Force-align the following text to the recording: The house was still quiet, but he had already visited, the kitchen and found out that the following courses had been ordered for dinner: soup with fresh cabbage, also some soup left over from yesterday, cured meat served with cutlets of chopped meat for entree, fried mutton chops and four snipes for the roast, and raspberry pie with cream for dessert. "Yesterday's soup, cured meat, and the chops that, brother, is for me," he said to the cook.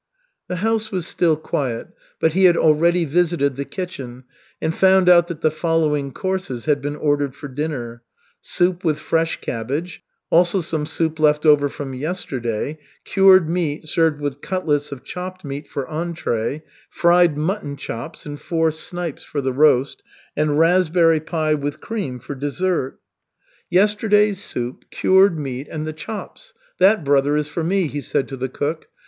The 0.47 0.55
house 0.65 0.91
was 0.91 1.05
still 1.05 1.35
quiet, 1.37 1.89
but 2.19 2.33
he 2.33 2.45
had 2.45 2.57
already 2.57 3.05
visited, 3.05 3.55
the 3.55 3.65
kitchen 3.65 4.23
and 4.59 4.73
found 4.73 5.07
out 5.07 5.27
that 5.27 5.41
the 5.41 5.51
following 5.51 6.11
courses 6.11 6.65
had 6.65 6.81
been 6.81 6.95
ordered 6.95 7.35
for 7.35 7.47
dinner: 7.47 8.01
soup 8.41 8.83
with 8.83 8.97
fresh 8.97 9.39
cabbage, 9.41 10.01
also 10.31 10.59
some 10.59 10.87
soup 10.87 11.19
left 11.19 11.45
over 11.45 11.69
from 11.69 11.93
yesterday, 11.93 12.79
cured 13.05 13.47
meat 13.47 13.87
served 13.87 14.19
with 14.21 14.41
cutlets 14.41 14.91
of 14.91 15.03
chopped 15.03 15.45
meat 15.45 15.67
for 15.67 15.87
entree, 15.87 16.63
fried 16.89 17.37
mutton 17.37 17.75
chops 17.77 18.25
and 18.25 18.41
four 18.41 18.71
snipes 18.71 19.23
for 19.23 19.39
the 19.39 19.53
roast, 19.53 20.01
and 20.35 20.57
raspberry 20.57 21.19
pie 21.19 21.53
with 21.53 21.79
cream 21.79 22.17
for 22.17 22.33
dessert. 22.33 22.97
"Yesterday's 23.69 24.43
soup, 24.43 24.83
cured 24.89 25.37
meat, 25.37 25.67
and 25.69 25.85
the 25.85 25.93
chops 25.93 26.55
that, 26.79 27.03
brother, 27.03 27.37
is 27.37 27.47
for 27.47 27.63
me," 27.63 27.85
he 27.85 28.01
said 28.01 28.27
to 28.27 28.35
the 28.35 28.49
cook. 28.49 28.87